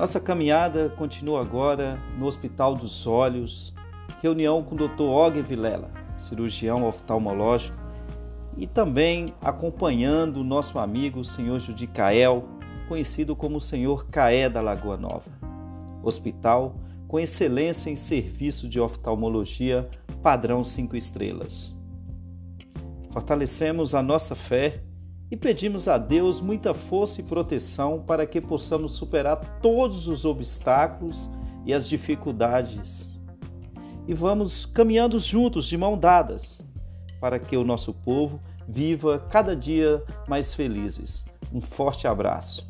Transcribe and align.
Nossa 0.00 0.18
caminhada 0.18 0.88
continua 0.88 1.42
agora 1.42 1.98
no 2.18 2.24
Hospital 2.24 2.74
dos 2.74 3.06
Olhos, 3.06 3.74
reunião 4.22 4.62
com 4.62 4.74
o 4.74 4.78
Dr. 4.78 5.02
Og 5.02 5.42
Vilela, 5.42 5.90
cirurgião 6.16 6.86
oftalmológico, 6.86 7.76
e 8.56 8.66
também 8.66 9.34
acompanhando 9.42 10.38
o 10.38 10.42
nosso 10.42 10.78
amigo 10.78 11.20
o 11.20 11.24
Senhor 11.24 11.60
Judicael, 11.60 12.48
conhecido 12.88 13.36
como 13.36 13.58
o 13.58 13.60
Senhor 13.60 14.06
Caé 14.06 14.48
da 14.48 14.62
Lagoa 14.62 14.96
Nova. 14.96 15.30
Hospital 16.02 16.76
com 17.06 17.20
excelência 17.20 17.90
em 17.90 17.96
serviço 17.96 18.66
de 18.66 18.80
oftalmologia 18.80 19.86
padrão 20.22 20.64
5 20.64 20.96
estrelas. 20.96 21.76
Fortalecemos 23.10 23.94
a 23.94 24.02
nossa 24.02 24.34
fé 24.34 24.82
e 25.30 25.36
pedimos 25.36 25.86
a 25.86 25.96
Deus 25.96 26.40
muita 26.40 26.74
força 26.74 27.20
e 27.20 27.24
proteção 27.24 28.02
para 28.04 28.26
que 28.26 28.40
possamos 28.40 28.94
superar 28.94 29.60
todos 29.60 30.08
os 30.08 30.24
obstáculos 30.24 31.30
e 31.64 31.72
as 31.72 31.88
dificuldades. 31.88 33.20
E 34.08 34.14
vamos 34.14 34.66
caminhando 34.66 35.18
juntos, 35.18 35.66
de 35.66 35.76
mão 35.76 35.96
dadas, 35.96 36.60
para 37.20 37.38
que 37.38 37.56
o 37.56 37.64
nosso 37.64 37.94
povo 37.94 38.40
viva 38.68 39.18
cada 39.30 39.54
dia 39.54 40.02
mais 40.26 40.52
felizes. 40.52 41.24
Um 41.52 41.60
forte 41.60 42.08
abraço. 42.08 42.68